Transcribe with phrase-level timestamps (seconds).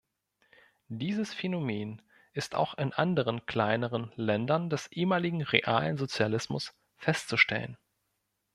[0.89, 2.01] Dieses Phänomen
[2.33, 7.77] ist auch in anderen kleineren Ländern des ehemaligen realen Sozialismus festzustellen.